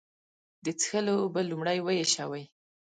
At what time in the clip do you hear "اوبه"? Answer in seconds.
1.23-1.41